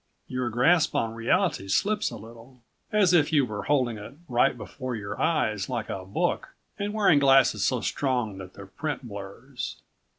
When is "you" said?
3.31-3.45